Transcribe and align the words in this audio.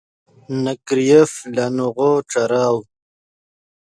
نے 0.63 0.73
کریف 0.87 1.31
لانغو 1.55 2.11
ݯیراؤ 2.29 2.77